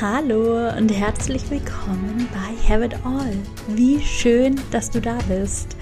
[0.00, 3.32] Hallo und herzlich willkommen bei Have It All.
[3.66, 5.74] Wie schön, dass du da bist.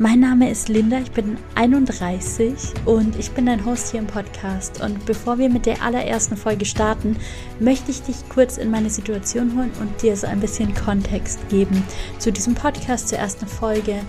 [0.00, 2.52] Mein Name ist Linda, ich bin 31
[2.84, 4.82] und ich bin dein Host hier im Podcast.
[4.82, 7.16] Und bevor wir mit der allerersten Folge starten,
[7.60, 11.84] möchte ich dich kurz in meine Situation holen und dir so ein bisschen Kontext geben
[12.18, 14.00] zu diesem Podcast, zur ersten Folge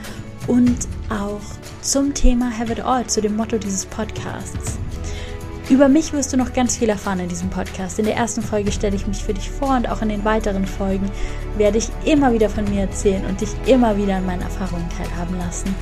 [0.48, 1.42] und auch
[1.82, 4.80] zum Thema Have It All, zu dem Motto dieses Podcasts.
[5.68, 7.98] Über mich wirst du noch ganz viel erfahren in diesem Podcast.
[7.98, 10.68] In der ersten Folge stelle ich mich für dich vor und auch in den weiteren
[10.68, 11.10] Folgen
[11.58, 15.36] werde ich immer wieder von mir erzählen und dich immer wieder an meinen Erfahrungen teilhaben
[15.40, 15.74] lassen.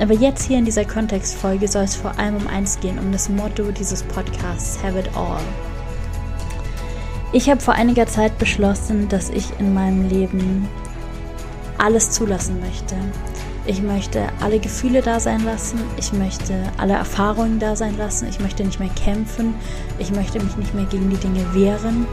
[0.00, 3.28] Aber jetzt hier in dieser Kontextfolge soll es vor allem um eins gehen, um das
[3.28, 5.40] Motto dieses Podcasts Have It All.
[7.32, 10.68] Ich habe vor einiger Zeit beschlossen, dass ich in meinem Leben
[11.78, 12.96] alles zulassen möchte.
[13.68, 15.78] Ich möchte alle Gefühle da sein lassen.
[15.98, 18.26] Ich möchte alle Erfahrungen da sein lassen.
[18.26, 19.54] Ich möchte nicht mehr kämpfen.
[19.98, 22.06] Ich möchte mich nicht mehr gegen die Dinge wehren.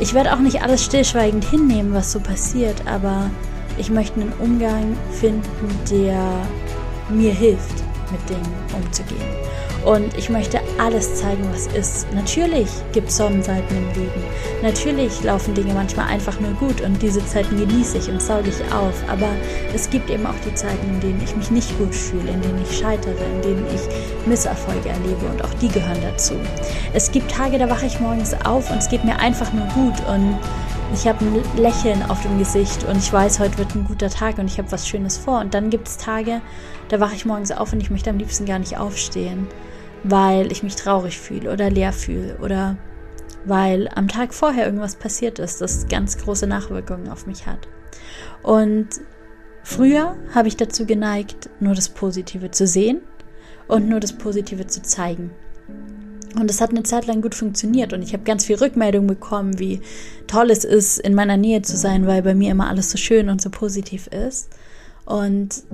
[0.00, 3.30] Ich werde auch nicht alles stillschweigend hinnehmen, was so passiert, aber
[3.76, 6.20] ich möchte einen Umgang finden, der
[7.08, 9.22] mir hilft, mit Dingen umzugehen.
[9.84, 12.06] Und ich möchte alles zeigen, was ist.
[12.12, 14.22] Natürlich gibt es Sonnenseiten im Leben.
[14.62, 18.72] Natürlich laufen Dinge manchmal einfach nur gut und diese Zeiten genieße ich und sauge ich
[18.72, 18.94] auf.
[19.08, 19.28] Aber
[19.74, 22.62] es gibt eben auch die Zeiten, in denen ich mich nicht gut fühle, in denen
[22.68, 26.34] ich scheitere, in denen ich Misserfolge erlebe und auch die gehören dazu.
[26.92, 29.94] Es gibt Tage, da wache ich morgens auf und es geht mir einfach nur gut
[30.08, 30.38] und
[30.92, 34.38] ich habe ein Lächeln auf dem Gesicht und ich weiß, heute wird ein guter Tag
[34.38, 35.40] und ich habe was Schönes vor.
[35.40, 36.40] Und dann gibt es Tage,
[36.88, 39.46] da wache ich morgens auf und ich möchte am liebsten gar nicht aufstehen,
[40.02, 42.76] weil ich mich traurig fühle oder leer fühle oder
[43.44, 47.68] weil am Tag vorher irgendwas passiert ist, das ganz große Nachwirkungen auf mich hat.
[48.42, 48.88] Und
[49.62, 53.02] früher habe ich dazu geneigt, nur das Positive zu sehen
[53.68, 55.30] und nur das Positive zu zeigen.
[56.34, 59.58] Und es hat eine Zeit lang gut funktioniert und ich habe ganz viel Rückmeldung bekommen,
[59.58, 59.80] wie
[60.26, 63.28] toll es ist, in meiner Nähe zu sein, weil bei mir immer alles so schön
[63.28, 64.48] und so positiv ist.
[65.08, 65.64] Und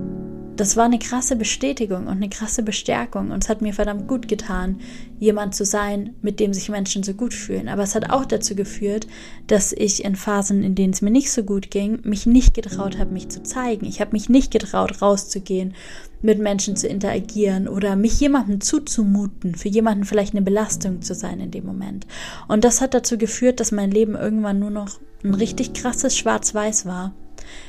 [0.55, 4.29] das war eine krasse Bestätigung und eine krasse Bestärkung und es hat mir verdammt gut
[4.29, 4.79] getan,
[5.19, 7.67] jemand zu sein, mit dem sich Menschen so gut fühlen.
[7.67, 9.07] Aber es hat auch dazu geführt,
[9.47, 12.97] dass ich in Phasen, in denen es mir nicht so gut ging, mich nicht getraut
[12.97, 13.85] habe, mich zu zeigen.
[13.85, 15.73] Ich habe mich nicht getraut, rauszugehen,
[16.21, 21.41] mit Menschen zu interagieren oder mich jemandem zuzumuten, für jemanden vielleicht eine Belastung zu sein
[21.41, 22.07] in dem Moment.
[22.47, 26.85] Und das hat dazu geführt, dass mein Leben irgendwann nur noch ein richtig krasses Schwarz-Weiß
[26.85, 27.13] war.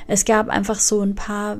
[0.07, 1.59] Es gab einfach so ein paar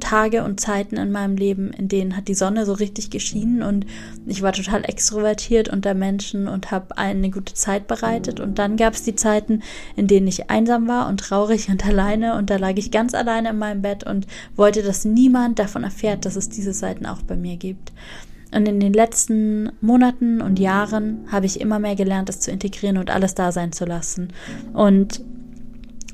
[0.00, 3.86] Tage und Zeiten in meinem Leben, in denen hat die Sonne so richtig geschienen und
[4.26, 8.40] ich war total extrovertiert unter Menschen und habe eine gute Zeit bereitet.
[8.40, 9.62] Und dann gab es die Zeiten,
[9.96, 13.50] in denen ich einsam war und traurig und alleine und da lag ich ganz alleine
[13.50, 14.26] in meinem Bett und
[14.56, 17.92] wollte, dass niemand davon erfährt, dass es diese Seiten auch bei mir gibt.
[18.50, 22.96] Und in den letzten Monaten und Jahren habe ich immer mehr gelernt, das zu integrieren
[22.96, 24.32] und alles da sein zu lassen.
[24.72, 25.20] Und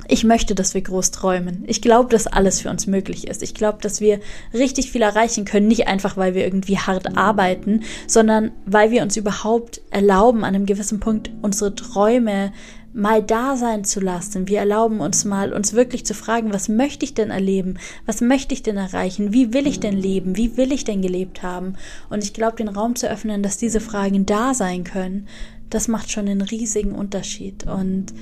[0.08, 1.64] ich möchte, dass wir groß träumen.
[1.66, 3.42] Ich glaube, dass alles für uns möglich ist.
[3.42, 4.20] Ich glaube, dass wir
[4.52, 9.16] richtig viel erreichen können, nicht einfach, weil wir irgendwie hart arbeiten, sondern weil wir uns
[9.16, 12.52] überhaupt erlauben, an einem gewissen Punkt unsere Träume
[12.94, 14.46] mal da sein zu lassen.
[14.46, 17.76] Wir erlauben uns mal, uns wirklich zu fragen, was möchte ich denn erleben?
[18.06, 19.32] Was möchte ich denn erreichen?
[19.32, 20.36] Wie will ich denn leben?
[20.36, 21.74] Wie will ich denn gelebt haben?
[22.08, 25.26] Und ich glaube, den Raum zu öffnen, dass diese Fragen da sein können,
[25.70, 27.66] das macht schon einen riesigen Unterschied.
[27.66, 28.14] Und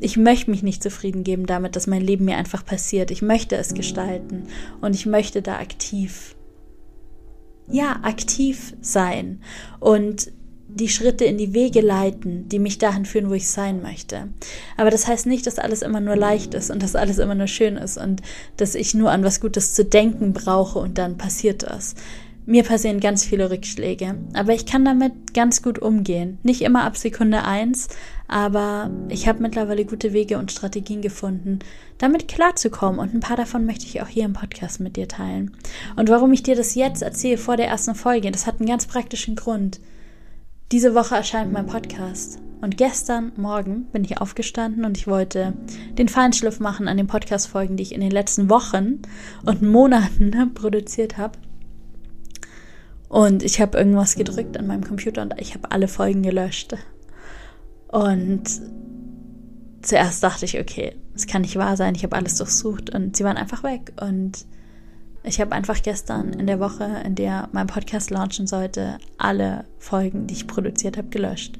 [0.00, 3.10] ich möchte mich nicht zufrieden geben damit, dass mein Leben mir einfach passiert.
[3.10, 4.44] Ich möchte es gestalten
[4.80, 6.36] und ich möchte da aktiv,
[7.68, 9.40] ja, aktiv sein
[9.80, 10.32] und
[10.68, 14.28] die Schritte in die Wege leiten, die mich dahin führen, wo ich sein möchte.
[14.76, 17.46] Aber das heißt nicht, dass alles immer nur leicht ist und dass alles immer nur
[17.46, 18.20] schön ist und
[18.56, 21.94] dass ich nur an was Gutes zu denken brauche und dann passiert das.
[22.48, 26.38] Mir passieren ganz viele Rückschläge, aber ich kann damit ganz gut umgehen.
[26.44, 27.88] Nicht immer ab Sekunde eins,
[28.28, 31.58] aber ich habe mittlerweile gute Wege und Strategien gefunden,
[31.98, 35.56] damit klarzukommen und ein paar davon möchte ich auch hier im Podcast mit dir teilen.
[35.96, 38.86] Und warum ich dir das jetzt erzähle vor der ersten Folge, das hat einen ganz
[38.86, 39.80] praktischen Grund.
[40.70, 42.38] Diese Woche erscheint mein Podcast.
[42.60, 45.54] Und gestern Morgen bin ich aufgestanden und ich wollte
[45.98, 49.02] den Feinschliff machen an den Podcast-Folgen, die ich in den letzten Wochen
[49.44, 51.38] und Monaten produziert habe.
[53.08, 56.74] Und ich habe irgendwas gedrückt an meinem Computer und ich habe alle Folgen gelöscht.
[57.88, 58.44] Und
[59.82, 63.24] zuerst dachte ich, okay, es kann nicht wahr sein, ich habe alles durchsucht und sie
[63.24, 63.92] waren einfach weg.
[64.00, 64.44] Und
[65.22, 70.26] ich habe einfach gestern in der Woche, in der mein Podcast launchen sollte, alle Folgen,
[70.26, 71.58] die ich produziert habe, gelöscht.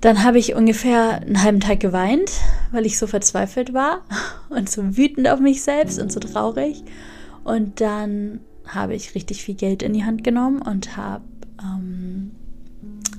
[0.00, 2.32] Dann habe ich ungefähr einen halben Tag geweint,
[2.72, 4.02] weil ich so verzweifelt war
[4.50, 6.82] und so wütend auf mich selbst und so traurig.
[7.44, 11.24] Und dann habe ich richtig viel Geld in die Hand genommen und habe
[11.60, 12.32] ähm,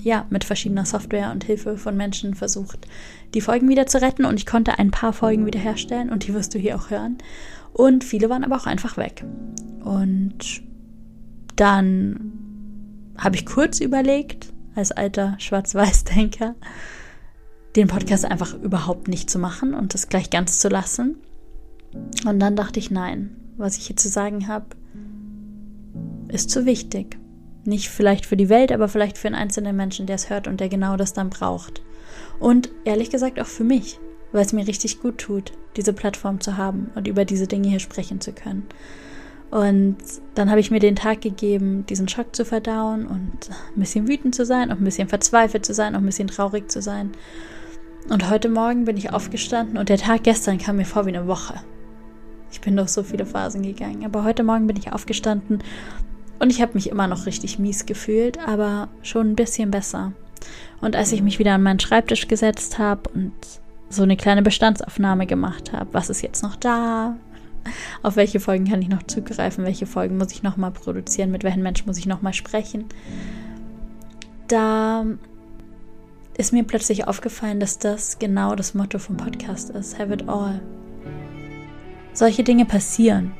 [0.01, 2.87] ja, mit verschiedener Software und Hilfe von Menschen versucht,
[3.33, 6.53] die Folgen wieder zu retten und ich konnte ein paar Folgen wiederherstellen und die wirst
[6.53, 7.17] du hier auch hören.
[7.71, 9.23] Und viele waren aber auch einfach weg.
[9.83, 10.61] Und
[11.55, 12.33] dann
[13.17, 16.55] habe ich kurz überlegt, als alter Schwarz-Weiß-Denker,
[17.75, 21.17] den Podcast einfach überhaupt nicht zu machen und das gleich ganz zu lassen.
[22.25, 24.65] Und dann dachte ich, nein, was ich hier zu sagen habe,
[26.33, 27.17] ist zu wichtig.
[27.63, 30.59] Nicht vielleicht für die Welt, aber vielleicht für einen einzelnen Menschen, der es hört und
[30.59, 31.81] der genau das dann braucht.
[32.39, 33.99] Und ehrlich gesagt auch für mich,
[34.31, 37.79] weil es mir richtig gut tut, diese Plattform zu haben und über diese Dinge hier
[37.79, 38.65] sprechen zu können.
[39.51, 39.97] Und
[40.33, 44.33] dann habe ich mir den Tag gegeben, diesen Schock zu verdauen und ein bisschen wütend
[44.33, 47.11] zu sein, auch ein bisschen verzweifelt zu sein, auch ein bisschen traurig zu sein.
[48.09, 51.27] Und heute Morgen bin ich aufgestanden und der Tag gestern kam mir vor wie eine
[51.27, 51.61] Woche.
[52.51, 55.59] Ich bin durch so viele Phasen gegangen, aber heute Morgen bin ich aufgestanden
[56.39, 60.13] und ich habe mich immer noch richtig mies gefühlt, aber schon ein bisschen besser.
[60.81, 63.33] Und als ich mich wieder an meinen Schreibtisch gesetzt habe und
[63.89, 67.15] so eine kleine Bestandsaufnahme gemacht habe, was ist jetzt noch da?
[68.01, 71.63] auf welche Folgen kann ich noch zugreifen, welche Folgen muss ich nochmal produzieren, mit welchen
[71.63, 72.85] Menschen muss ich nochmal sprechen.
[74.47, 75.05] Da
[76.37, 80.61] ist mir plötzlich aufgefallen, dass das genau das Motto vom Podcast ist, Have it all.
[82.13, 83.31] Solche Dinge passieren.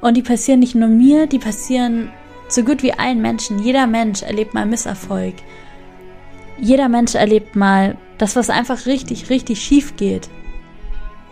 [0.00, 2.10] Und die passieren nicht nur mir, die passieren
[2.48, 3.58] so gut wie allen Menschen.
[3.58, 5.34] Jeder Mensch erlebt mal Misserfolg.
[6.58, 10.28] Jeder Mensch erlebt mal das, was einfach richtig, richtig schief geht.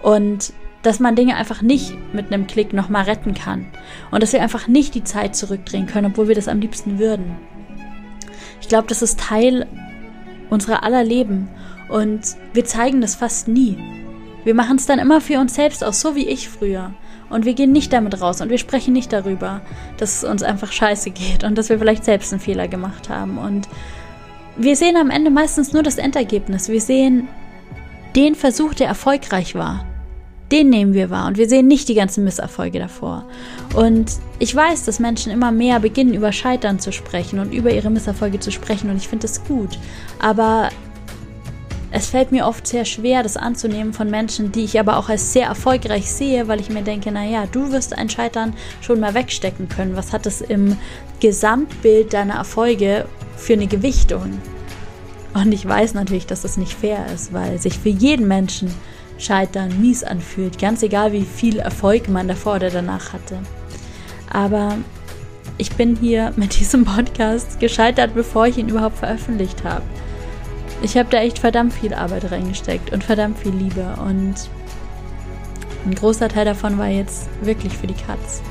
[0.03, 0.53] Und
[0.83, 3.67] dass man Dinge einfach nicht mit einem Klick nochmal retten kann.
[4.11, 7.37] Und dass wir einfach nicht die Zeit zurückdrehen können, obwohl wir das am liebsten würden.
[8.61, 9.67] Ich glaube, das ist Teil
[10.49, 11.49] unserer aller Leben.
[11.89, 13.77] Und wir zeigen das fast nie.
[14.45, 16.95] Wir machen es dann immer für uns selbst aus, so wie ich früher.
[17.29, 19.61] Und wir gehen nicht damit raus und wir sprechen nicht darüber,
[19.99, 23.39] dass es uns einfach scheiße geht und dass wir vielleicht selbst einen Fehler gemacht haben.
[23.39, 23.69] Und
[24.57, 26.69] wir sehen am Ende meistens nur das Endergebnis.
[26.69, 27.29] Wir sehen
[28.15, 29.85] den Versuch, der erfolgreich war
[30.53, 33.25] den nehmen wir wahr und wir sehen nicht die ganzen Misserfolge davor.
[33.75, 37.91] Und ich weiß, dass Menschen immer mehr beginnen, über Scheitern zu sprechen und über ihre
[37.91, 39.79] Misserfolge zu sprechen und ich finde das gut.
[40.21, 40.69] Aber
[41.97, 45.33] es fällt mir oft sehr schwer, das anzunehmen von Menschen, die ich aber auch als
[45.33, 48.53] sehr erfolgreich sehe, weil ich mir denke, naja, du wirst ein Scheitern
[48.83, 49.97] schon mal wegstecken können.
[49.97, 50.77] Was hat es im
[51.21, 53.07] Gesamtbild deiner Erfolge
[53.39, 54.43] für eine Gewichtung?
[55.33, 58.75] Und ich weiß natürlich, dass das nicht fair ist, weil sich für jeden Menschen
[59.17, 63.39] Scheitern mies anfühlt, ganz egal wie viel Erfolg man davor oder danach hatte.
[64.31, 64.77] Aber
[65.57, 69.83] ich bin hier mit diesem Podcast gescheitert, bevor ich ihn überhaupt veröffentlicht habe.
[70.83, 74.35] Ich habe da echt verdammt viel Arbeit reingesteckt und verdammt viel Liebe und
[75.87, 78.43] ein großer Teil davon war jetzt wirklich für die Katz.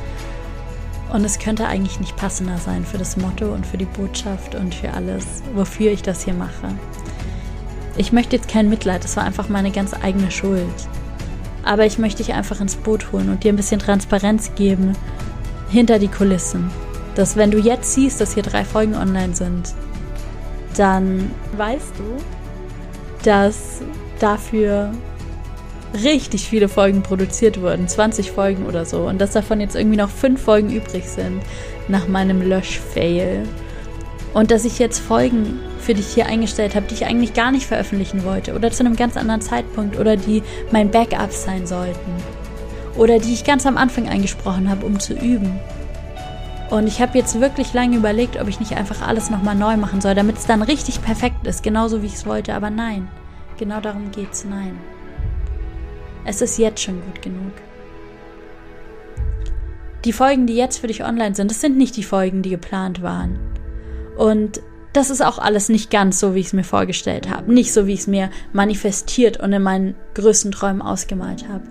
[1.12, 4.74] Und es könnte eigentlich nicht passender sein für das Motto und für die Botschaft und
[4.74, 6.74] für alles, wofür ich das hier mache.
[7.98, 10.66] Ich möchte jetzt kein Mitleid, das war einfach meine ganz eigene Schuld.
[11.64, 14.94] Aber ich möchte dich einfach ins Boot holen und dir ein bisschen Transparenz geben
[15.70, 16.72] hinter die Kulissen.
[17.16, 19.74] Dass wenn du jetzt siehst, dass hier drei Folgen online sind,
[20.78, 23.82] dann weißt du, dass
[24.20, 24.92] dafür
[26.04, 30.10] richtig viele Folgen produziert wurden, 20 Folgen oder so, und dass davon jetzt irgendwie noch
[30.10, 31.42] fünf Folgen übrig sind
[31.88, 33.44] nach meinem Lösch-Fail.
[34.34, 37.68] Und dass ich jetzt Folgen für dich hier eingestellt habe, die ich eigentlich gar nicht
[37.68, 42.12] veröffentlichen wollte oder zu einem ganz anderen Zeitpunkt oder die mein Backup sein sollten
[42.98, 45.60] oder die ich ganz am Anfang eingesprochen habe, um zu üben.
[46.70, 50.02] Und ich habe jetzt wirklich lange überlegt, ob ich nicht einfach alles nochmal neu machen
[50.02, 52.54] soll, damit es dann richtig perfekt ist, genauso wie ich es wollte.
[52.56, 53.08] Aber nein,
[53.58, 54.46] genau darum geht's.
[54.46, 54.78] Nein.
[56.26, 57.54] Es ist jetzt schon gut genug.
[60.06, 63.02] Die Folgen, die jetzt für dich online sind, das sind nicht die Folgen, die geplant
[63.02, 63.40] waren.
[64.18, 64.62] Und
[64.94, 67.54] das ist auch alles nicht ganz so, wie ich es mir vorgestellt habe.
[67.54, 71.64] Nicht so, wie ich es mir manifestiert und in meinen größten Träumen ausgemalt habe.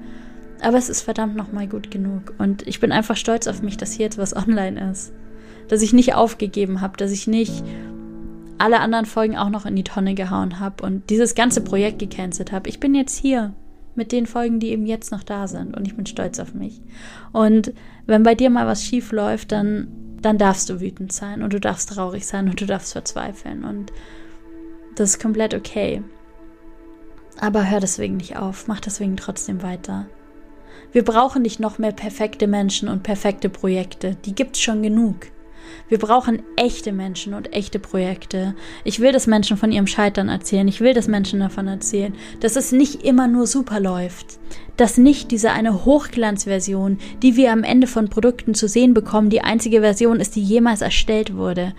[0.64, 2.34] Aber es ist verdammt nochmal gut genug.
[2.38, 5.12] Und ich bin einfach stolz auf mich, dass hier jetzt was online ist.
[5.68, 7.64] Dass ich nicht aufgegeben habe, dass ich nicht
[8.58, 12.52] alle anderen Folgen auch noch in die Tonne gehauen habe und dieses ganze Projekt gecancelt
[12.52, 12.68] habe.
[12.68, 13.52] Ich bin jetzt hier
[13.94, 16.80] mit den Folgen, die eben jetzt noch da sind und ich bin stolz auf mich.
[17.32, 17.72] Und
[18.06, 19.88] wenn bei dir mal was schief läuft, dann
[20.24, 23.92] dann darfst du wütend sein und du darfst traurig sein und du darfst verzweifeln und
[24.94, 26.02] das ist komplett okay.
[27.40, 30.06] Aber hör deswegen nicht auf, mach deswegen trotzdem weiter.
[30.92, 35.16] Wir brauchen nicht noch mehr perfekte Menschen und perfekte Projekte, die gibt's schon genug.
[35.88, 38.54] Wir brauchen echte Menschen und echte Projekte.
[38.84, 40.66] Ich will, dass Menschen von ihrem Scheitern erzählen.
[40.68, 44.38] Ich will, dass Menschen davon erzählen, dass es nicht immer nur super läuft.
[44.76, 49.42] Dass nicht diese eine Hochglanzversion, die wir am Ende von Produkten zu sehen bekommen, die
[49.42, 51.74] einzige Version ist, die jemals erstellt wurde.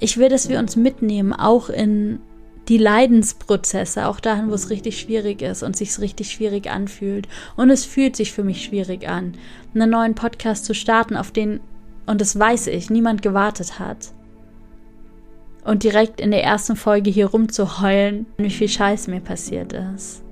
[0.00, 2.20] Ich will, dass wir uns mitnehmen, auch in
[2.68, 7.26] die Leidensprozesse, auch dahin, wo es richtig schwierig ist und sich richtig schwierig anfühlt.
[7.56, 9.34] Und es fühlt sich für mich schwierig an,
[9.74, 11.60] einen neuen Podcast zu starten, auf den,
[12.06, 14.12] und das weiß ich, niemand gewartet hat.
[15.64, 20.22] Und direkt in der ersten Folge hier rumzuheulen, wie viel Scheiß mir passiert ist.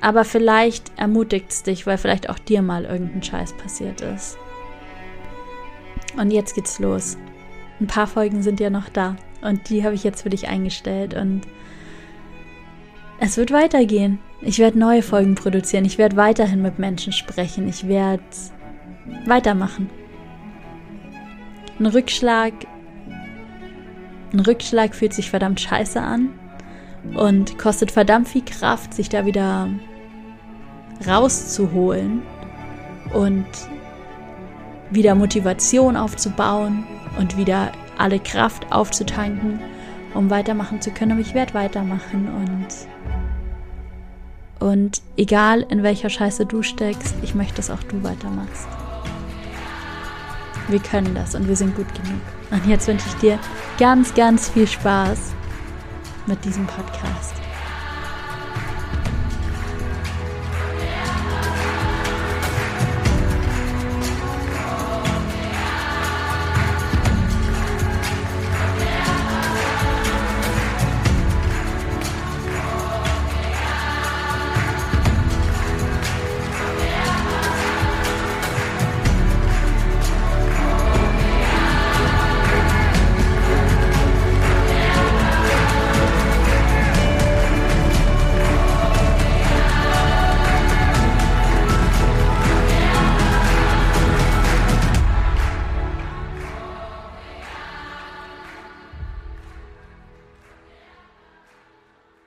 [0.00, 4.38] Aber vielleicht ermutigt es dich, weil vielleicht auch dir mal irgendein Scheiß passiert ist.
[6.16, 7.16] Und jetzt geht's los.
[7.80, 9.16] Ein paar Folgen sind ja noch da.
[9.40, 11.14] Und die habe ich jetzt für dich eingestellt.
[11.14, 11.42] Und
[13.20, 14.18] es wird weitergehen.
[14.40, 15.84] Ich werde neue Folgen produzieren.
[15.84, 17.68] Ich werde weiterhin mit Menschen sprechen.
[17.68, 18.22] Ich werde
[19.26, 19.90] weitermachen.
[21.78, 22.52] Ein Rückschlag.
[24.32, 26.30] Ein Rückschlag fühlt sich verdammt scheiße an
[27.14, 29.68] und kostet verdammt viel Kraft, sich da wieder
[31.06, 32.22] rauszuholen
[33.14, 33.46] und
[34.90, 36.84] wieder Motivation aufzubauen
[37.18, 39.60] und wieder alle Kraft aufzutanken,
[40.14, 41.12] um weitermachen zu können.
[41.12, 42.28] Aber ich werde weitermachen
[44.60, 48.68] und, und egal in welcher Scheiße du steckst, ich möchte, dass auch du weitermachst.
[50.68, 52.20] Wir können das und wir sind gut genug.
[52.50, 53.38] Und jetzt wünsche ich dir
[53.78, 55.32] ganz, ganz viel Spaß
[56.26, 57.37] mit diesem Podcast.